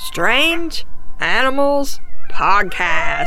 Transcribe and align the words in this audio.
Strange 0.00 0.86
Animals 1.18 2.00
Podcast. 2.30 3.26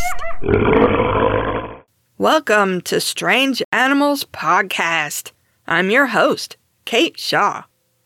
Welcome 2.18 2.80
to 2.82 3.02
Strange 3.02 3.62
Animals 3.74 4.24
Podcast. 4.24 5.34
I'm 5.68 5.92
your 5.92 6.08
host, 6.08 6.56
Kate 6.86 7.20
Shaw. 7.20 7.64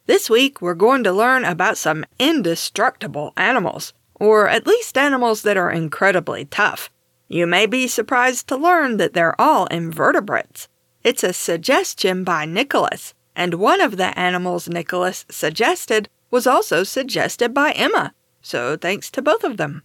This 0.08 0.32
week, 0.32 0.64
we're 0.64 0.74
going 0.74 1.04
to 1.04 1.12
learn 1.14 1.46
about 1.46 1.78
some 1.78 2.06
indestructible 2.18 3.34
animals, 3.38 3.94
or 4.16 4.50
at 4.50 4.66
least 4.66 4.98
animals 4.98 5.44
that 5.44 5.58
are 5.58 5.72
incredibly 5.72 6.46
tough. 6.46 6.90
You 7.28 7.46
may 7.46 7.68
be 7.68 7.88
surprised 7.88 8.48
to 8.48 8.58
learn 8.58 8.98
that 8.98 9.14
they're 9.14 9.40
all 9.40 9.68
invertebrates. 9.68 10.70
It's 11.04 11.24
a 11.24 11.34
suggestion 11.34 12.24
by 12.24 12.46
Nicholas, 12.46 13.14
and 13.36 13.54
one 13.54 13.80
of 13.80 13.98
the 13.98 14.18
animals 14.18 14.68
Nicholas 14.68 15.24
suggested 15.30 16.10
was 16.32 16.48
also 16.48 16.84
suggested 16.84 17.54
by 17.54 17.72
Emma, 17.72 18.14
so 18.46 18.78
thanks 18.78 19.10
to 19.10 19.24
both 19.24 19.44
of 19.44 19.58
them. 19.58 19.82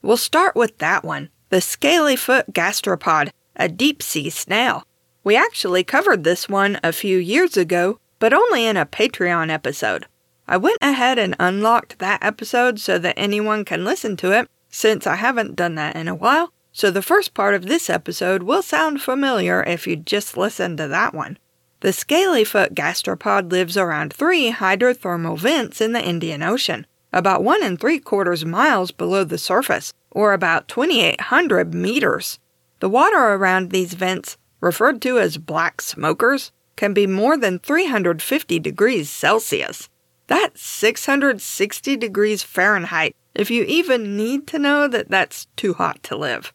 We'll 0.00 0.16
start 0.16 0.56
with 0.56 0.78
that 0.78 1.04
one 1.04 1.28
the 1.50 1.58
scalyfoot 1.58 2.52
gastropod, 2.52 3.30
a 3.56 3.68
deep 3.68 4.02
sea 4.02 4.30
snail. 4.30 4.84
We 5.24 5.36
actually 5.36 5.84
covered 5.84 6.24
this 6.24 6.48
one 6.48 6.78
a 6.82 6.92
few 6.92 7.18
years 7.18 7.56
ago, 7.56 7.98
but 8.18 8.32
only 8.34 8.66
in 8.66 8.76
a 8.76 8.86
Patreon 8.86 9.50
episode. 9.50 10.06
I 10.46 10.56
went 10.56 10.78
ahead 10.80 11.18
and 11.18 11.36
unlocked 11.38 11.98
that 11.98 12.22
episode 12.22 12.80
so 12.80 12.98
that 12.98 13.18
anyone 13.18 13.64
can 13.64 13.84
listen 13.84 14.16
to 14.18 14.32
it, 14.32 14.48
since 14.68 15.06
I 15.06 15.16
haven't 15.16 15.56
done 15.56 15.74
that 15.74 15.96
in 15.96 16.08
a 16.08 16.14
while, 16.14 16.52
so 16.72 16.90
the 16.90 17.02
first 17.02 17.34
part 17.34 17.54
of 17.54 17.66
this 17.66 17.90
episode 17.90 18.42
will 18.42 18.62
sound 18.62 19.02
familiar 19.02 19.62
if 19.62 19.86
you 19.86 19.96
just 19.96 20.36
listen 20.36 20.76
to 20.76 20.88
that 20.88 21.14
one. 21.14 21.38
The 21.80 21.88
scalyfoot 21.88 22.74
gastropod 22.74 23.50
lives 23.50 23.76
around 23.76 24.12
three 24.12 24.52
hydrothermal 24.52 25.38
vents 25.38 25.80
in 25.80 25.92
the 25.92 26.04
Indian 26.04 26.42
Ocean, 26.42 26.86
about 27.12 27.42
one 27.42 27.62
and 27.62 27.80
three 27.80 27.98
quarters 27.98 28.44
miles 28.44 28.90
below 28.90 29.24
the 29.24 29.38
surface, 29.38 29.92
or 30.10 30.32
about 30.32 30.68
2,800 30.68 31.74
meters. 31.74 32.38
The 32.80 32.88
water 32.88 33.16
around 33.16 33.70
these 33.70 33.94
vents, 33.94 34.36
referred 34.60 35.00
to 35.02 35.18
as 35.18 35.38
black 35.38 35.80
smokers, 35.80 36.52
can 36.76 36.92
be 36.92 37.06
more 37.06 37.36
than 37.36 37.58
350 37.58 38.58
degrees 38.60 39.10
Celsius. 39.10 39.88
That's 40.26 40.62
660 40.62 41.96
degrees 41.96 42.42
Fahrenheit, 42.42 43.16
if 43.34 43.50
you 43.50 43.64
even 43.64 44.16
need 44.16 44.46
to 44.48 44.58
know 44.58 44.88
that 44.88 45.10
that's 45.10 45.46
too 45.56 45.74
hot 45.74 46.02
to 46.04 46.16
live. 46.16 46.52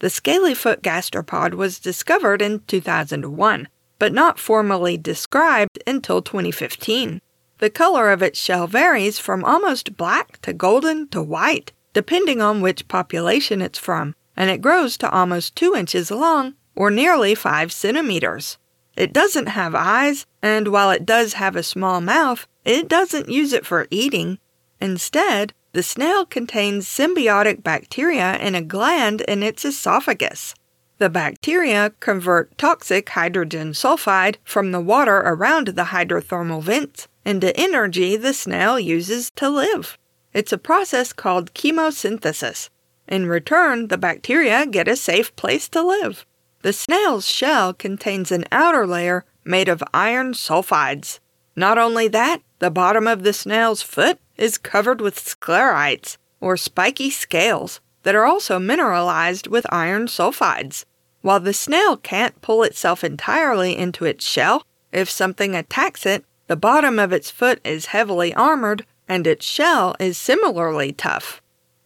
The 0.00 0.08
scalyfoot 0.08 0.82
gastropod 0.82 1.54
was 1.54 1.78
discovered 1.78 2.42
in 2.42 2.60
2001 2.66 3.68
but 3.98 4.12
not 4.12 4.38
formally 4.38 4.96
described 4.96 5.82
until 5.86 6.20
2015. 6.22 7.20
The 7.64 7.70
color 7.70 8.10
of 8.10 8.22
its 8.22 8.38
shell 8.38 8.66
varies 8.66 9.18
from 9.18 9.42
almost 9.42 9.96
black 9.96 10.38
to 10.42 10.52
golden 10.52 11.08
to 11.08 11.22
white, 11.22 11.72
depending 11.94 12.42
on 12.42 12.60
which 12.60 12.88
population 12.88 13.62
it's 13.62 13.78
from, 13.78 14.14
and 14.36 14.50
it 14.50 14.60
grows 14.60 14.98
to 14.98 15.10
almost 15.10 15.56
2 15.56 15.74
inches 15.74 16.10
long, 16.10 16.56
or 16.76 16.90
nearly 16.90 17.34
5 17.34 17.72
centimeters. 17.72 18.58
It 18.98 19.14
doesn't 19.14 19.46
have 19.46 19.74
eyes, 19.74 20.26
and 20.42 20.68
while 20.68 20.90
it 20.90 21.06
does 21.06 21.32
have 21.40 21.56
a 21.56 21.62
small 21.62 22.02
mouth, 22.02 22.46
it 22.66 22.86
doesn't 22.86 23.30
use 23.30 23.54
it 23.54 23.64
for 23.64 23.86
eating. 23.90 24.40
Instead, 24.78 25.54
the 25.72 25.82
snail 25.82 26.26
contains 26.26 26.86
symbiotic 26.86 27.62
bacteria 27.62 28.36
in 28.40 28.54
a 28.54 28.60
gland 28.60 29.22
in 29.22 29.42
its 29.42 29.64
esophagus. 29.64 30.54
The 30.98 31.08
bacteria 31.08 31.94
convert 31.98 32.58
toxic 32.58 33.08
hydrogen 33.08 33.72
sulfide 33.72 34.36
from 34.44 34.70
the 34.70 34.82
water 34.82 35.16
around 35.16 35.68
the 35.68 35.84
hydrothermal 35.84 36.62
vents 36.62 37.08
into 37.24 37.56
energy 37.58 38.16
the 38.16 38.34
snail 38.34 38.78
uses 38.78 39.30
to 39.36 39.48
live. 39.48 39.98
It's 40.32 40.52
a 40.52 40.58
process 40.58 41.12
called 41.12 41.54
chemosynthesis. 41.54 42.68
In 43.06 43.26
return, 43.26 43.88
the 43.88 43.98
bacteria 43.98 44.66
get 44.66 44.88
a 44.88 44.96
safe 44.96 45.34
place 45.36 45.68
to 45.70 45.82
live. 45.82 46.26
The 46.62 46.72
snail's 46.72 47.28
shell 47.28 47.74
contains 47.74 48.32
an 48.32 48.44
outer 48.50 48.86
layer 48.86 49.24
made 49.44 49.68
of 49.68 49.82
iron 49.92 50.32
sulfides. 50.32 51.20
Not 51.54 51.78
only 51.78 52.08
that, 52.08 52.40
the 52.58 52.70
bottom 52.70 53.06
of 53.06 53.22
the 53.22 53.32
snail's 53.32 53.82
foot 53.82 54.18
is 54.36 54.58
covered 54.58 55.00
with 55.00 55.16
sclerites, 55.16 56.16
or 56.40 56.56
spiky 56.56 57.10
scales, 57.10 57.80
that 58.02 58.14
are 58.14 58.24
also 58.24 58.58
mineralized 58.58 59.46
with 59.46 59.66
iron 59.70 60.06
sulfides. 60.06 60.84
While 61.20 61.40
the 61.40 61.52
snail 61.52 61.96
can't 61.96 62.40
pull 62.42 62.62
itself 62.62 63.04
entirely 63.04 63.76
into 63.76 64.04
its 64.04 64.26
shell, 64.26 64.66
if 64.92 65.08
something 65.08 65.54
attacks 65.54 66.04
it, 66.06 66.24
the 66.46 66.56
bottom 66.56 66.98
of 66.98 67.12
its 67.12 67.30
foot 67.30 67.60
is 67.64 67.86
heavily 67.86 68.34
armored 68.34 68.84
and 69.08 69.26
its 69.26 69.46
shell 69.46 69.94
is 69.98 70.18
similarly 70.18 70.92
tough. 70.92 71.40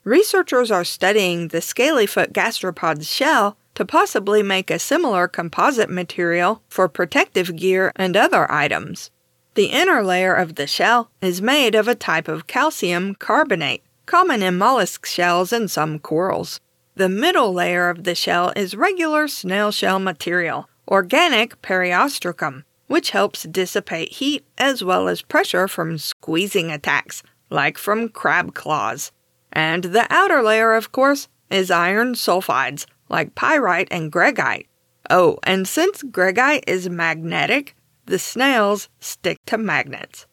Researchers 0.04 0.70
are 0.70 0.84
studying 0.84 1.48
the 1.48 1.58
scalyfoot 1.58 2.32
gastropod's 2.32 3.10
shell 3.10 3.56
to 3.74 3.84
possibly 3.84 4.42
make 4.42 4.70
a 4.70 4.78
similar 4.78 5.28
composite 5.28 5.90
material 5.90 6.62
for 6.68 6.88
protective 6.88 7.54
gear 7.54 7.92
and 7.94 8.16
other 8.16 8.50
items. 8.50 9.10
The 9.54 9.66
inner 9.66 10.02
layer 10.02 10.34
of 10.34 10.54
the 10.54 10.66
shell 10.66 11.10
is 11.20 11.42
made 11.42 11.74
of 11.74 11.88
a 11.88 11.94
type 11.94 12.28
of 12.28 12.46
calcium 12.46 13.14
carbonate, 13.16 13.82
common 14.06 14.42
in 14.42 14.56
mollusk 14.56 15.04
shells 15.04 15.52
and 15.52 15.70
some 15.70 15.98
corals. 15.98 16.60
The 16.94 17.08
middle 17.08 17.52
layer 17.52 17.88
of 17.88 18.04
the 18.04 18.14
shell 18.14 18.52
is 18.56 18.74
regular 18.74 19.28
snail 19.28 19.70
shell 19.70 19.98
material, 19.98 20.68
organic 20.88 21.60
periostracum, 21.62 22.64
which 22.88 23.10
helps 23.10 23.44
dissipate 23.44 24.14
heat 24.14 24.44
as 24.58 24.82
well 24.82 25.08
as 25.08 25.22
pressure 25.22 25.68
from 25.68 25.96
squeezing 25.96 26.72
attacks, 26.72 27.22
like 27.50 27.78
from 27.78 28.08
crab 28.08 28.54
claws. 28.54 29.12
And 29.52 29.84
the 29.84 30.06
outer 30.10 30.42
layer, 30.42 30.74
of 30.74 30.90
course, 30.90 31.28
is 31.50 31.70
iron 31.70 32.14
sulfides, 32.14 32.86
like 33.08 33.34
pyrite 33.34 33.88
and 33.90 34.10
greigite. 34.12 34.66
Oh, 35.08 35.38
and 35.44 35.66
since 35.66 36.02
greigite 36.02 36.64
is 36.66 36.90
magnetic, 36.90 37.74
the 38.06 38.18
snails 38.18 38.88
stick 39.00 39.38
to 39.46 39.56
magnets. 39.56 40.26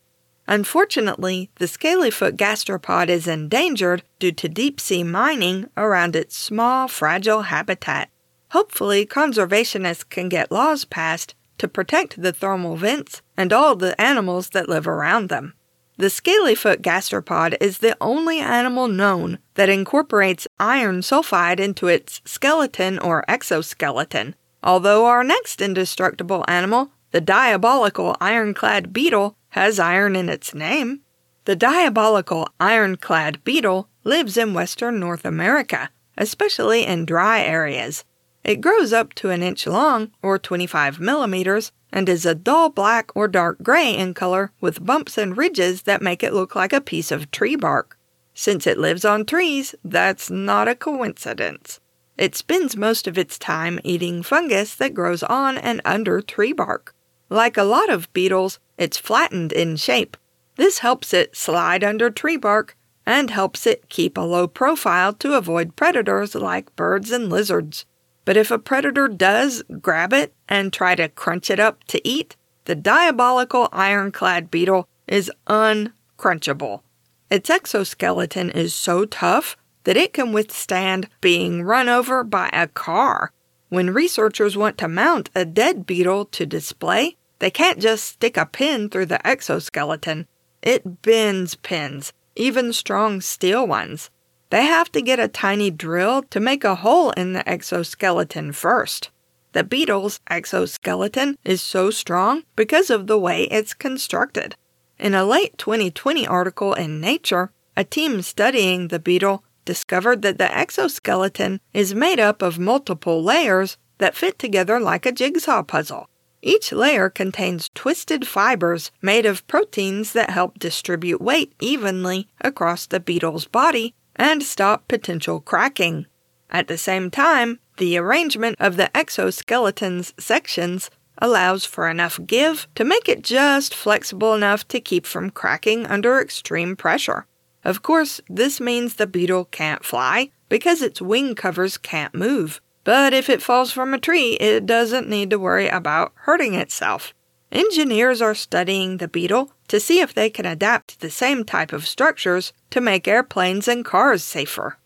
Unfortunately, 0.47 1.49
the 1.55 1.65
scalyfoot 1.65 2.37
gastropod 2.37 3.09
is 3.09 3.27
endangered 3.27 4.03
due 4.19 4.31
to 4.33 4.47
deep 4.47 4.79
sea 4.79 5.03
mining 5.03 5.69
around 5.75 6.15
its 6.15 6.37
small, 6.37 6.87
fragile 6.87 7.43
habitat. 7.43 8.09
Hopefully, 8.51 9.05
conservationists 9.05 10.07
can 10.07 10.29
get 10.29 10.51
laws 10.51 10.85
passed 10.85 11.35
to 11.57 11.67
protect 11.67 12.21
the 12.21 12.33
thermal 12.33 12.75
vents 12.75 13.21
and 13.37 13.51
all 13.51 13.75
the 13.75 13.99
animals 13.99 14.49
that 14.49 14.69
live 14.69 14.87
around 14.87 15.29
them. 15.29 15.53
The 15.97 16.07
scalyfoot 16.07 16.81
gastropod 16.81 17.55
is 17.61 17.77
the 17.77 17.95
only 18.01 18.39
animal 18.39 18.89
known 18.89 19.39
that 19.53 19.69
incorporates 19.69 20.47
iron 20.59 20.99
sulfide 20.99 21.59
into 21.59 21.87
its 21.87 22.21
skeleton 22.25 22.99
or 22.99 23.23
exoskeleton, 23.29 24.35
although 24.61 25.05
our 25.05 25.23
next 25.23 25.61
indestructible 25.61 26.43
animal, 26.49 26.91
the 27.11 27.21
diabolical 27.21 28.17
ironclad 28.19 28.91
beetle, 28.91 29.37
has 29.49 29.79
iron 29.79 30.17
in 30.17 30.27
its 30.27 30.53
name. 30.53 30.99
The 31.45 31.55
diabolical 31.55 32.49
ironclad 32.59 33.43
beetle 33.45 33.87
lives 34.03 34.35
in 34.35 34.53
western 34.53 34.99
North 34.99 35.23
America, 35.23 35.91
especially 36.17 36.85
in 36.85 37.05
dry 37.05 37.41
areas. 37.41 38.03
It 38.45 38.61
grows 38.61 38.93
up 38.93 39.15
to 39.15 39.31
an 39.31 39.41
inch 39.41 39.65
long, 39.65 40.11
or 40.21 40.37
25 40.37 40.99
millimeters, 40.99 41.71
and 41.91 42.07
is 42.07 42.27
a 42.27 42.35
dull 42.35 42.69
black 42.69 43.09
or 43.15 43.27
dark 43.27 43.63
gray 43.63 43.97
in 43.97 44.13
color 44.13 44.51
with 44.61 44.85
bumps 44.85 45.17
and 45.17 45.35
ridges 45.35 45.81
that 45.81 46.03
make 46.03 46.21
it 46.21 46.31
look 46.31 46.55
like 46.55 46.71
a 46.71 46.79
piece 46.79 47.11
of 47.11 47.31
tree 47.31 47.55
bark. 47.55 47.97
Since 48.35 48.67
it 48.67 48.77
lives 48.77 49.03
on 49.03 49.25
trees, 49.25 49.73
that's 49.83 50.29
not 50.29 50.67
a 50.67 50.75
coincidence. 50.75 51.79
It 52.19 52.35
spends 52.35 52.77
most 52.77 53.07
of 53.07 53.17
its 53.17 53.39
time 53.39 53.79
eating 53.83 54.21
fungus 54.21 54.75
that 54.75 54.93
grows 54.93 55.23
on 55.23 55.57
and 55.57 55.81
under 55.83 56.21
tree 56.21 56.53
bark. 56.53 56.93
Like 57.31 57.57
a 57.57 57.63
lot 57.63 57.89
of 57.89 58.13
beetles, 58.13 58.59
it's 58.77 58.99
flattened 58.99 59.53
in 59.53 59.75
shape. 59.75 60.17
This 60.55 60.79
helps 60.79 61.15
it 61.15 61.35
slide 61.35 61.83
under 61.83 62.11
tree 62.11 62.37
bark 62.37 62.77
and 63.07 63.31
helps 63.31 63.65
it 63.65 63.89
keep 63.89 64.19
a 64.19 64.21
low 64.21 64.47
profile 64.47 65.13
to 65.13 65.33
avoid 65.33 65.75
predators 65.75 66.35
like 66.35 66.75
birds 66.75 67.09
and 67.09 67.27
lizards. 67.27 67.87
But 68.25 68.37
if 68.37 68.51
a 68.51 68.59
predator 68.59 69.07
does 69.07 69.63
grab 69.81 70.11
it 70.11 70.33
and 70.49 70.73
try 70.73 70.95
to 70.95 71.09
crunch 71.09 71.49
it 71.49 71.59
up 71.59 71.83
to 71.85 72.05
eat, 72.07 72.35
the 72.65 72.75
diabolical 72.75 73.69
ironclad 73.71 74.49
beetle 74.49 74.89
is 75.07 75.31
uncrunchable. 75.47 76.81
Its 77.29 77.49
exoskeleton 77.49 78.49
is 78.49 78.73
so 78.73 79.05
tough 79.05 79.55
that 79.83 79.97
it 79.97 80.13
can 80.13 80.33
withstand 80.33 81.07
being 81.21 81.63
run 81.63 81.87
over 81.87 82.23
by 82.23 82.49
a 82.51 82.67
car. 82.67 83.31
When 83.69 83.93
researchers 83.93 84.57
want 84.57 84.77
to 84.79 84.87
mount 84.87 85.29
a 85.35 85.45
dead 85.45 85.85
beetle 85.85 86.25
to 86.25 86.45
display, 86.45 87.17
they 87.39 87.51
can't 87.51 87.79
just 87.79 88.05
stick 88.05 88.37
a 88.37 88.45
pin 88.45 88.89
through 88.89 89.07
the 89.07 89.25
exoskeleton. 89.25 90.27
It 90.61 91.01
bends 91.03 91.55
pins, 91.55 92.13
even 92.35 92.73
strong 92.73 93.21
steel 93.21 93.67
ones. 93.67 94.09
They 94.55 94.67
have 94.67 94.89
to 94.93 95.01
get 95.01 95.19
a 95.19 95.27
tiny 95.27 95.69
drill 95.69 96.23
to 96.29 96.39
make 96.39 96.63
a 96.63 96.75
hole 96.75 97.11
in 97.11 97.33
the 97.33 97.45
exoskeleton 97.45 98.53
first. 98.53 99.09
The 99.51 99.65
beetle's 99.65 100.21
exoskeleton 100.29 101.37
is 101.43 101.61
so 101.61 101.91
strong 101.91 102.43
because 102.55 102.89
of 102.89 103.07
the 103.07 103.19
way 103.19 103.49
it's 103.51 103.73
constructed. 103.73 104.55
In 104.97 105.13
a 105.13 105.25
late 105.25 105.57
2020 105.57 106.25
article 106.25 106.73
in 106.73 107.01
Nature, 107.01 107.51
A 107.75 107.83
team 107.83 108.21
studying 108.21 108.87
the 108.87 108.97
beetle 108.97 109.43
discovered 109.65 110.21
that 110.21 110.37
the 110.37 110.57
exoskeleton 110.57 111.59
is 111.73 111.93
made 111.93 112.21
up 112.21 112.41
of 112.41 112.57
multiple 112.57 113.21
layers 113.21 113.75
that 113.97 114.15
fit 114.15 114.39
together 114.39 114.79
like 114.79 115.05
a 115.05 115.11
jigsaw 115.11 115.63
puzzle. 115.63 116.07
Each 116.41 116.71
layer 116.71 117.09
contains 117.09 117.71
twisted 117.75 118.25
fibers 118.25 118.91
made 119.01 119.25
of 119.25 119.45
proteins 119.47 120.13
that 120.13 120.29
help 120.29 120.59
distribute 120.59 121.19
weight 121.19 121.53
evenly 121.59 122.29
across 122.39 122.85
the 122.85 123.01
beetle's 123.01 123.47
body 123.47 123.93
and 124.15 124.43
stop 124.43 124.87
potential 124.87 125.39
cracking. 125.39 126.05
At 126.49 126.67
the 126.67 126.77
same 126.77 127.11
time, 127.11 127.59
the 127.77 127.97
arrangement 127.97 128.57
of 128.59 128.77
the 128.77 128.95
exoskeleton's 128.95 130.13
sections 130.17 130.89
allows 131.17 131.65
for 131.65 131.89
enough 131.89 132.19
give 132.25 132.67
to 132.75 132.83
make 132.83 133.07
it 133.07 133.23
just 133.23 133.73
flexible 133.73 134.33
enough 134.33 134.67
to 134.69 134.79
keep 134.79 135.05
from 135.05 135.29
cracking 135.29 135.85
under 135.85 136.19
extreme 136.19 136.75
pressure. 136.75 137.25
Of 137.63 137.81
course, 137.81 138.21
this 138.29 138.59
means 138.59 138.95
the 138.95 139.07
beetle 139.07 139.45
can't 139.45 139.83
fly 139.83 140.29
because 140.49 140.81
its 140.81 141.01
wing 141.01 141.35
covers 141.35 141.77
can't 141.77 142.13
move. 142.13 142.61
But 142.83 143.13
if 143.13 143.29
it 143.29 143.41
falls 143.41 143.71
from 143.71 143.93
a 143.93 143.99
tree, 143.99 144.33
it 144.33 144.65
doesn't 144.65 145.09
need 145.09 145.31
to 145.31 145.39
worry 145.39 145.67
about 145.67 146.13
hurting 146.15 146.53
itself. 146.53 147.13
Engineers 147.51 148.21
are 148.21 148.35
studying 148.35 148.97
the 148.97 149.07
beetle 149.07 149.54
to 149.67 149.79
see 149.79 149.99
if 149.99 150.13
they 150.13 150.29
can 150.29 150.45
adapt 150.45 150.99
the 150.99 151.09
same 151.09 151.43
type 151.43 151.73
of 151.73 151.87
structures 151.87 152.53
to 152.69 152.81
make 152.81 153.07
airplanes 153.07 153.67
and 153.67 153.83
cars 153.83 154.23
safer. 154.23 154.77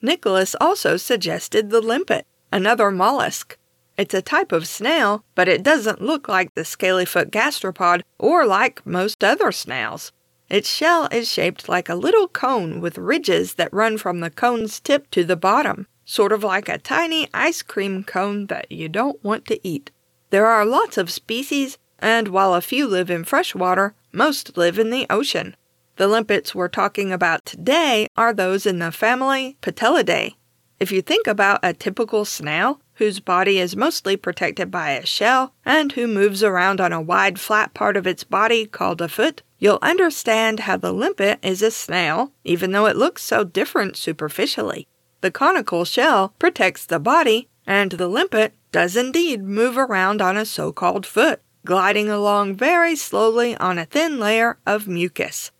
Nicholas 0.00 0.56
also 0.60 0.96
suggested 0.96 1.70
the 1.70 1.80
limpet, 1.80 2.26
another 2.50 2.90
mollusk. 2.90 3.56
It's 3.96 4.14
a 4.14 4.22
type 4.22 4.52
of 4.52 4.66
snail, 4.66 5.24
but 5.34 5.48
it 5.48 5.62
doesn't 5.62 6.00
look 6.00 6.28
like 6.28 6.54
the 6.54 6.62
scalyfoot 6.62 7.30
gastropod 7.30 8.02
or 8.18 8.46
like 8.46 8.84
most 8.86 9.22
other 9.22 9.52
snails. 9.52 10.12
Its 10.48 10.68
shell 10.68 11.08
is 11.10 11.30
shaped 11.30 11.68
like 11.68 11.88
a 11.88 11.94
little 11.94 12.28
cone 12.28 12.80
with 12.80 12.98
ridges 12.98 13.54
that 13.54 13.72
run 13.72 13.96
from 13.96 14.20
the 14.20 14.30
cone's 14.30 14.80
tip 14.80 15.10
to 15.10 15.24
the 15.24 15.36
bottom, 15.36 15.86
sort 16.04 16.32
of 16.32 16.42
like 16.42 16.68
a 16.68 16.78
tiny 16.78 17.28
ice 17.32 17.62
cream 17.62 18.02
cone 18.04 18.46
that 18.46 18.70
you 18.70 18.88
don't 18.88 19.22
want 19.22 19.46
to 19.46 19.66
eat. 19.66 19.90
There 20.30 20.46
are 20.46 20.64
lots 20.64 20.98
of 20.98 21.10
species, 21.10 21.78
and 21.98 22.28
while 22.28 22.54
a 22.54 22.60
few 22.60 22.86
live 22.86 23.10
in 23.10 23.24
fresh 23.24 23.54
water, 23.54 23.94
most 24.12 24.56
live 24.56 24.78
in 24.78 24.90
the 24.90 25.06
ocean. 25.10 25.56
The 25.96 26.08
limpets 26.08 26.54
we're 26.54 26.68
talking 26.68 27.12
about 27.12 27.44
today 27.44 28.06
are 28.16 28.32
those 28.32 28.66
in 28.66 28.78
the 28.78 28.92
family 28.92 29.56
Patellidae. 29.62 30.34
If 30.80 30.90
you 30.90 31.02
think 31.02 31.26
about 31.26 31.60
a 31.62 31.72
typical 31.72 32.24
snail, 32.24 32.80
whose 32.94 33.20
body 33.20 33.58
is 33.58 33.74
mostly 33.74 34.16
protected 34.16 34.70
by 34.70 34.90
a 34.90 35.04
shell 35.04 35.54
and 35.64 35.92
who 35.92 36.06
moves 36.06 36.42
around 36.42 36.80
on 36.80 36.92
a 36.92 37.00
wide 37.00 37.40
flat 37.40 37.74
part 37.74 37.96
of 37.96 38.06
its 38.06 38.24
body 38.24 38.66
called 38.66 39.00
a 39.00 39.08
foot, 39.08 39.42
you'll 39.58 39.78
understand 39.82 40.60
how 40.60 40.76
the 40.76 40.92
limpet 40.92 41.38
is 41.42 41.62
a 41.62 41.70
snail, 41.70 42.32
even 42.44 42.72
though 42.72 42.86
it 42.86 42.96
looks 42.96 43.22
so 43.22 43.44
different 43.44 43.96
superficially. 43.96 44.86
The 45.20 45.30
conical 45.30 45.84
shell 45.84 46.34
protects 46.38 46.86
the 46.86 47.00
body, 47.00 47.48
and 47.66 47.92
the 47.92 48.08
limpet 48.08 48.54
does 48.72 48.96
indeed 48.96 49.42
move 49.42 49.76
around 49.76 50.20
on 50.20 50.36
a 50.36 50.44
so 50.44 50.72
called 50.72 51.06
foot, 51.06 51.40
gliding 51.64 52.08
along 52.08 52.56
very 52.56 52.96
slowly 52.96 53.56
on 53.56 53.78
a 53.78 53.84
thin 53.84 54.18
layer 54.18 54.58
of 54.66 54.88
mucus. 54.88 55.50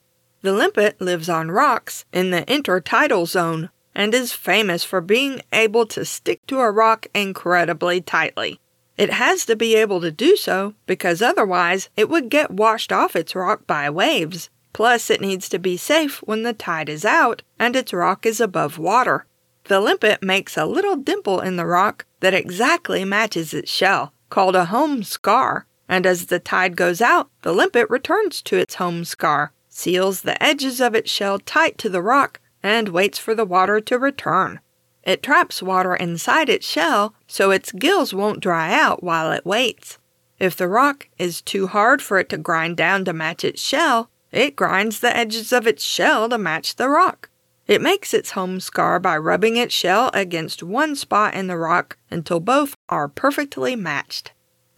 The 0.42 0.52
limpet 0.52 1.00
lives 1.00 1.28
on 1.28 1.50
rocks 1.50 2.04
in 2.12 2.30
the 2.30 2.42
intertidal 2.42 3.26
zone 3.28 3.70
and 3.94 4.12
is 4.14 4.32
famous 4.32 4.82
for 4.84 5.00
being 5.00 5.42
able 5.52 5.86
to 5.86 6.04
stick 6.04 6.44
to 6.46 6.58
a 6.58 6.70
rock 6.70 7.06
incredibly 7.14 8.00
tightly. 8.00 8.58
It 8.96 9.10
has 9.10 9.46
to 9.46 9.56
be 9.56 9.74
able 9.74 10.00
to 10.00 10.10
do 10.10 10.36
so 10.36 10.74
because 10.86 11.22
otherwise 11.22 11.88
it 11.96 12.08
would 12.08 12.28
get 12.28 12.50
washed 12.50 12.92
off 12.92 13.16
its 13.16 13.34
rock 13.34 13.66
by 13.66 13.88
waves. 13.88 14.50
Plus, 14.72 15.10
it 15.10 15.20
needs 15.20 15.48
to 15.50 15.58
be 15.58 15.76
safe 15.76 16.18
when 16.24 16.42
the 16.42 16.52
tide 16.52 16.88
is 16.88 17.04
out 17.04 17.42
and 17.58 17.76
its 17.76 17.92
rock 17.92 18.26
is 18.26 18.40
above 18.40 18.78
water. 18.78 19.26
The 19.64 19.80
limpet 19.80 20.22
makes 20.22 20.56
a 20.56 20.66
little 20.66 20.96
dimple 20.96 21.40
in 21.40 21.56
the 21.56 21.66
rock 21.66 22.04
that 22.20 22.34
exactly 22.34 23.04
matches 23.04 23.54
its 23.54 23.70
shell, 23.70 24.12
called 24.28 24.56
a 24.56 24.66
home 24.66 25.02
scar, 25.02 25.66
and 25.92 26.06
as 26.06 26.26
the 26.26 26.38
tide 26.38 26.74
goes 26.74 27.02
out, 27.02 27.28
the 27.42 27.52
limpet 27.52 27.86
returns 27.90 28.40
to 28.40 28.56
its 28.56 28.76
home 28.76 29.04
scar, 29.04 29.52
seals 29.68 30.22
the 30.22 30.42
edges 30.42 30.80
of 30.80 30.94
its 30.94 31.10
shell 31.10 31.38
tight 31.38 31.76
to 31.76 31.90
the 31.90 32.00
rock, 32.00 32.40
and 32.62 32.88
waits 32.88 33.18
for 33.18 33.34
the 33.34 33.44
water 33.44 33.78
to 33.78 33.98
return. 33.98 34.58
It 35.02 35.22
traps 35.22 35.62
water 35.62 35.94
inside 35.94 36.48
its 36.48 36.66
shell 36.66 37.14
so 37.26 37.50
its 37.50 37.72
gills 37.72 38.14
won't 38.14 38.40
dry 38.40 38.72
out 38.72 39.02
while 39.02 39.32
it 39.32 39.44
waits. 39.44 39.98
If 40.38 40.56
the 40.56 40.66
rock 40.66 41.10
is 41.18 41.42
too 41.42 41.66
hard 41.66 42.00
for 42.00 42.18
it 42.18 42.30
to 42.30 42.38
grind 42.38 42.78
down 42.78 43.04
to 43.04 43.12
match 43.12 43.44
its 43.44 43.60
shell, 43.60 44.08
it 44.30 44.56
grinds 44.56 45.00
the 45.00 45.14
edges 45.14 45.52
of 45.52 45.66
its 45.66 45.84
shell 45.84 46.26
to 46.30 46.38
match 46.38 46.76
the 46.76 46.88
rock. 46.88 47.28
It 47.66 47.82
makes 47.82 48.14
its 48.14 48.30
home 48.30 48.60
scar 48.60 48.98
by 48.98 49.18
rubbing 49.18 49.56
its 49.56 49.74
shell 49.74 50.10
against 50.14 50.62
one 50.62 50.96
spot 50.96 51.34
in 51.34 51.48
the 51.48 51.58
rock 51.58 51.98
until 52.10 52.40
both 52.40 52.74
are 52.88 53.08
perfectly 53.08 53.76
matched. 53.76 54.32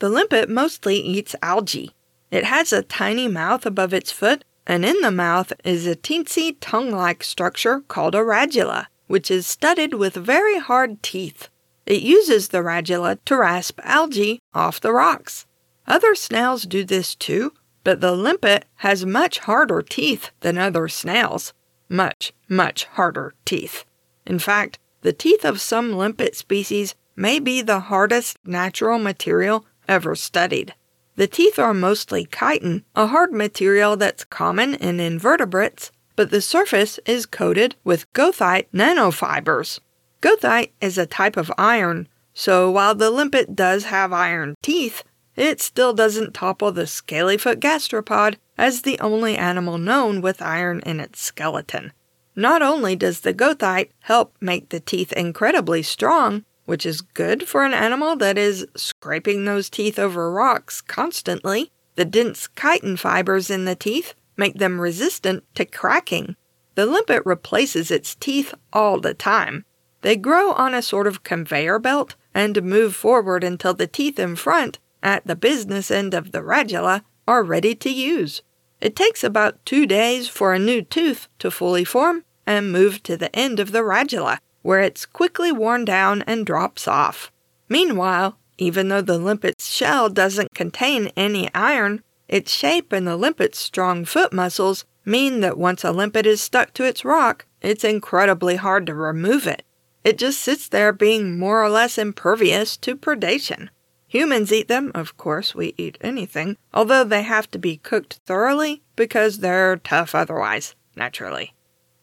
The 0.05 0.11
limpet 0.11 0.51
mostly 0.51 0.99
eats 0.99 1.35
algae. 1.41 1.95
It 2.31 2.45
has 2.45 2.75
a 2.75 2.83
tiny 2.83 3.27
mouth 3.27 3.65
above 3.65 3.95
its 3.95 4.13
foot, 4.13 4.45
and 4.67 4.85
in 4.85 5.01
the 5.01 5.11
mouth 5.11 5.51
is 5.65 5.87
a 5.87 5.97
teensy 5.97 6.59
tongue 6.61 6.91
like 6.91 7.25
structure 7.25 7.81
called 7.89 8.15
a 8.15 8.19
radula 8.19 8.89
which 9.07 9.31
is 9.31 9.47
studded 9.47 9.95
with 9.95 10.13
very 10.13 10.59
hard 10.59 11.03
teeth. 11.03 11.49
It 11.87 12.03
uses 12.03 12.49
the 12.49 12.59
radula 12.59 13.17
to 13.25 13.39
rasp 13.39 13.81
algae 13.83 14.41
off 14.53 14.79
the 14.79 14.93
rocks. 14.93 15.47
Other 15.87 16.15
snails 16.15 16.65
do 16.65 16.85
this 16.85 17.15
too, 17.15 17.55
but 17.83 18.03
the 18.03 18.13
limpet 18.13 18.67
has 18.85 19.07
much 19.07 19.39
harder 19.39 19.81
teeth 19.81 20.33
than 20.41 20.59
other 20.59 20.87
snails. 20.87 21.55
Much, 21.89 22.35
much 22.47 22.85
harder 22.85 23.33
teeth. 23.47 23.87
In 24.27 24.39
fact, 24.39 24.79
the 25.01 25.15
teeth 25.15 25.47
of 25.47 25.63
some 25.63 25.95
limpet 25.95 26.37
species 26.37 26.95
may 27.17 27.39
be 27.39 27.63
the 27.63 27.81
hardest 27.81 28.37
natural 28.45 28.99
material 28.99 29.65
ever 29.89 30.15
studied. 30.15 30.75
The 31.17 31.27
teeth 31.27 31.59
are 31.59 31.75
mostly 31.75 32.27
chitin, 32.27 32.85
a 32.97 33.07
hard 33.07 33.33
material 33.33 33.97
that's 33.97 34.25
common 34.25 34.75
in 34.75 34.99
invertebrates 35.01 35.91
but 36.17 36.31
the 36.31 36.41
surface 36.41 36.99
is 37.07 37.27
coated 37.27 37.77
with 37.85 38.13
goethite 38.13 38.67
nanofibers. 38.73 39.81
Goethite 40.21 40.71
is 40.81 40.97
a 40.97 41.07
type 41.07 41.37
of 41.37 41.53
iron, 41.59 42.09
so 42.33 42.71
while 42.71 42.95
the 42.95 43.11
limpet 43.11 43.55
does 43.55 43.85
have 43.85 44.13
iron 44.13 44.55
teeth, 44.63 45.03
it 45.37 45.61
still 45.61 45.93
doesn't 45.93 46.35
topple 46.35 46.73
the 46.73 46.83
scalyfoot 46.83 47.57
gastropod 47.57 48.37
as 48.57 48.83
the 48.83 48.99
only 49.01 49.37
animal 49.37 49.79
known 49.79 50.21
with 50.21 50.41
iron 50.41 50.81
in 50.87 51.01
its 51.01 51.21
skeleton. 51.21 51.93
Not 52.37 52.63
only 52.63 52.97
does 52.97 53.21
the 53.21 53.35
goethite 53.35 53.91
help 54.01 54.35
make 54.41 54.69
the 54.69 54.81
teeth 54.81 55.13
incredibly 55.13 55.83
strong, 55.83 56.45
which 56.65 56.87
is 56.87 57.01
good 57.01 57.47
for 57.47 57.65
an 57.65 57.75
animal 57.75 58.17
that 58.17 58.39
is 58.39 58.67
scraping 58.77 59.45
those 59.45 59.71
teeth 59.71 59.99
over 59.99 60.31
rocks 60.31 60.81
constantly, 60.81 61.71
the 61.97 62.05
dense 62.05 62.49
chitin 62.57 62.97
fibers 62.97 63.51
in 63.51 63.65
the 63.65 63.77
teeth 63.77 64.15
make 64.37 64.55
them 64.55 64.81
resistant 64.81 65.45
to 65.55 65.65
cracking. 65.65 66.37
The 66.75 66.87
limpet 66.87 67.23
replaces 67.25 67.91
its 67.91 68.15
teeth 68.15 68.55
all 68.73 69.01
the 69.01 69.15
time. 69.15 69.65
They 70.03 70.17
grow 70.17 70.53
on 70.53 70.75
a 70.75 70.83
sort 70.83 71.07
of 71.07 71.23
conveyor 71.23 71.79
belt 71.79 72.17
and 72.35 72.63
move 72.63 72.97
forward 72.97 73.45
until 73.45 73.75
the 73.75 73.87
teeth 73.87 74.19
in 74.19 74.37
front, 74.37 74.79
at 75.03 75.27
the 75.27 75.37
business 75.37 75.91
end 75.91 76.15
of 76.15 76.33
the 76.33 76.41
radula, 76.41 77.03
are 77.29 77.43
ready 77.43 77.75
to 77.77 77.91
use. 77.91 78.43
It 78.81 78.97
takes 78.97 79.23
about 79.23 79.65
two 79.65 79.87
days 79.87 80.29
for 80.29 80.53
a 80.53 80.59
new 80.59 80.83
tooth 80.83 81.29
to 81.39 81.51
fully 81.51 81.85
form 81.85 82.25
and 82.47 82.73
move 82.73 83.03
to 83.05 83.17
the 83.17 83.35
end 83.35 83.61
of 83.61 83.73
the 83.73 83.81
radula, 83.81 84.39
where 84.65 84.81
it's 84.81 85.05
quickly 85.05 85.53
worn 85.53 85.85
down 85.85 86.23
and 86.23 86.47
drops 86.47 86.89
off. 86.89 87.31
Meanwhile, 87.69 88.39
even 88.57 88.89
though 88.89 89.03
the 89.03 89.19
limpet's 89.19 89.69
shell 89.69 90.09
doesn't 90.09 90.55
contain 90.55 91.13
any 91.17 91.53
iron, 91.55 92.03
its 92.29 92.51
shape 92.51 92.91
and 92.91 93.07
the 93.07 93.17
limpet's 93.17 93.59
strong 93.59 94.07
foot 94.07 94.33
muscles 94.33 94.87
mean 95.05 95.41
that 95.41 95.59
once 95.59 95.85
a 95.85 95.93
limpet 95.93 96.25
is 96.25 96.41
stuck 96.41 96.73
to 96.75 96.85
its 96.85 97.05
rock, 97.05 97.45
it's 97.61 97.85
incredibly 97.85 98.57
hard 98.57 98.87
to 98.87 98.95
remove 98.95 99.47
it. 99.47 99.65
It 100.03 100.17
just 100.17 100.41
sits 100.41 100.67
there 100.67 100.93
being 100.95 101.39
more 101.39 101.63
or 101.63 101.69
less 101.69 101.99
impervious 101.99 102.79
to 102.79 102.97
predation. 102.97 103.69
Humans 104.09 104.51
eat 104.51 104.69
them, 104.69 104.93
of 104.95 105.19
course, 105.19 105.55
we 105.55 105.75
eat 105.77 105.99
anything, 106.01 106.57
although 106.73 107.05
they 107.05 107.23
have 107.23 107.51
to 107.51 107.59
be 107.59 107.77
cooked 107.77 108.21
thoroughly 108.25 108.83
because 108.97 109.39
they're 109.39 109.77
tough 109.77 110.15
otherwise, 110.15 110.75
naturally. 110.97 111.53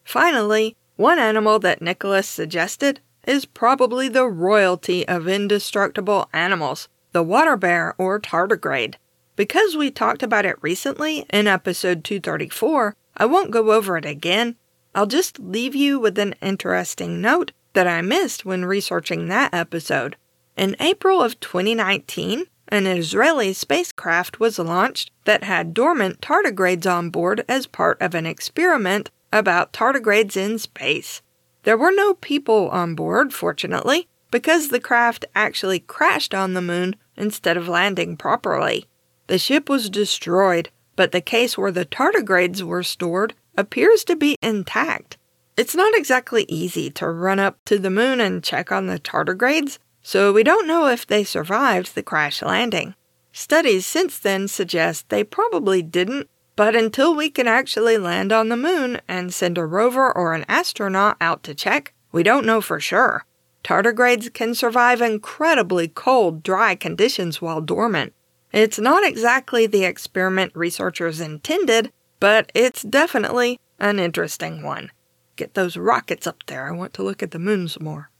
Finally, 0.04 0.76
one 0.96 1.18
animal 1.18 1.58
that 1.58 1.82
Nicholas 1.82 2.28
suggested 2.28 3.00
is 3.26 3.44
probably 3.44 4.08
the 4.08 4.26
royalty 4.26 5.06
of 5.06 5.28
indestructible 5.28 6.28
animals, 6.32 6.88
the 7.12 7.22
water 7.22 7.56
bear 7.56 7.94
or 7.98 8.20
tardigrade. 8.20 8.94
Because 9.36 9.76
we 9.76 9.90
talked 9.90 10.22
about 10.22 10.44
it 10.44 10.56
recently 10.60 11.24
in 11.30 11.46
episode 11.46 12.04
234, 12.04 12.94
I 13.16 13.26
won't 13.26 13.50
go 13.50 13.72
over 13.72 13.96
it 13.96 14.04
again. 14.04 14.56
I'll 14.94 15.06
just 15.06 15.38
leave 15.38 15.74
you 15.74 15.98
with 15.98 16.18
an 16.18 16.34
interesting 16.42 17.20
note 17.20 17.52
that 17.72 17.86
I 17.86 18.02
missed 18.02 18.44
when 18.44 18.64
researching 18.64 19.28
that 19.28 19.54
episode. 19.54 20.16
In 20.56 20.76
April 20.80 21.22
of 21.22 21.40
2019, 21.40 22.44
an 22.68 22.86
Israeli 22.86 23.52
spacecraft 23.52 24.40
was 24.40 24.58
launched 24.58 25.10
that 25.24 25.44
had 25.44 25.74
dormant 25.74 26.20
tardigrades 26.20 26.90
on 26.90 27.10
board 27.10 27.44
as 27.48 27.66
part 27.66 28.00
of 28.00 28.14
an 28.14 28.26
experiment 28.26 29.10
about 29.32 29.72
tardigrades 29.72 30.36
in 30.36 30.58
space. 30.58 31.22
There 31.62 31.78
were 31.78 31.92
no 31.92 32.14
people 32.14 32.68
on 32.70 32.94
board, 32.94 33.32
fortunately, 33.32 34.08
because 34.30 34.68
the 34.68 34.80
craft 34.80 35.24
actually 35.34 35.80
crashed 35.80 36.34
on 36.34 36.54
the 36.54 36.62
moon 36.62 36.96
instead 37.16 37.56
of 37.56 37.68
landing 37.68 38.16
properly. 38.16 38.86
The 39.26 39.38
ship 39.38 39.68
was 39.68 39.90
destroyed, 39.90 40.70
but 40.96 41.12
the 41.12 41.20
case 41.20 41.56
where 41.56 41.70
the 41.70 41.86
tardigrades 41.86 42.62
were 42.62 42.82
stored 42.82 43.34
appears 43.56 44.04
to 44.04 44.16
be 44.16 44.36
intact. 44.42 45.18
It's 45.56 45.74
not 45.74 45.94
exactly 45.94 46.44
easy 46.48 46.90
to 46.92 47.08
run 47.08 47.38
up 47.38 47.58
to 47.66 47.78
the 47.78 47.90
moon 47.90 48.20
and 48.20 48.42
check 48.42 48.72
on 48.72 48.86
the 48.86 48.98
tardigrades, 48.98 49.78
so 50.02 50.32
we 50.32 50.42
don't 50.42 50.66
know 50.66 50.86
if 50.86 51.06
they 51.06 51.24
survived 51.24 51.94
the 51.94 52.02
crash 52.02 52.42
landing. 52.42 52.94
Studies 53.32 53.86
since 53.86 54.18
then 54.18 54.48
suggest 54.48 55.08
they 55.08 55.24
probably 55.24 55.82
didn't, 55.82 56.28
but 56.56 56.76
until 56.76 57.14
we 57.14 57.30
can 57.30 57.48
actually 57.48 57.98
land 57.98 58.32
on 58.32 58.48
the 58.48 58.56
moon 58.56 59.00
and 59.08 59.32
send 59.32 59.58
a 59.58 59.64
rover 59.64 60.12
or 60.12 60.34
an 60.34 60.44
astronaut 60.48 61.16
out 61.20 61.42
to 61.42 61.54
check, 61.54 61.92
we 62.12 62.22
don't 62.22 62.46
know 62.46 62.60
for 62.60 62.78
sure. 62.78 63.24
Tardigrades 63.64 64.32
can 64.32 64.54
survive 64.54 65.00
incredibly 65.00 65.88
cold, 65.88 66.42
dry 66.42 66.74
conditions 66.74 67.40
while 67.40 67.60
dormant. 67.60 68.12
It's 68.52 68.78
not 68.78 69.06
exactly 69.06 69.66
the 69.66 69.84
experiment 69.84 70.52
researchers 70.54 71.20
intended, 71.20 71.90
but 72.20 72.52
it's 72.54 72.82
definitely 72.82 73.58
an 73.78 73.98
interesting 73.98 74.62
one. 74.62 74.92
Get 75.36 75.54
those 75.54 75.78
rockets 75.78 76.26
up 76.26 76.44
there. 76.46 76.68
I 76.68 76.72
want 76.72 76.92
to 76.94 77.02
look 77.02 77.22
at 77.22 77.30
the 77.30 77.38
moon 77.38 77.68
some 77.68 77.84
more. 77.84 78.10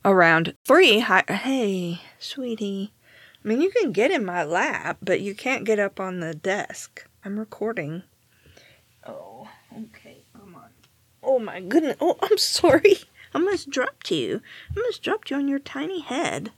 Around 0.06 0.54
three, 0.66 1.00
hi- 1.00 1.24
hey, 1.28 2.02
sweetie. 2.20 2.94
I 3.44 3.48
mean, 3.48 3.60
you 3.60 3.72
can 3.72 3.92
get 3.92 4.12
in 4.12 4.24
my 4.24 4.44
lap, 4.44 4.98
but 5.02 5.20
you 5.20 5.34
can't 5.34 5.66
get 5.66 5.80
up 5.80 6.00
on 6.00 6.20
the 6.20 6.36
desk. 6.36 7.08
I'm 7.26 7.40
recording. 7.40 8.04
Oh, 9.08 9.48
okay, 9.76 10.26
come 10.40 10.54
on. 10.56 10.70
Oh 11.24 11.40
my 11.40 11.60
goodness. 11.60 11.98
Oh, 12.00 12.18
I'm 12.22 12.38
sorry. 12.38 12.98
I 13.34 13.40
almost 13.40 13.72
dropped 13.72 14.12
you. 14.12 14.42
I 14.76 14.80
almost 14.80 15.02
dropped 15.02 15.32
you 15.32 15.38
on 15.38 15.48
your 15.48 15.60
tiny 15.60 16.02
head. 16.02 16.52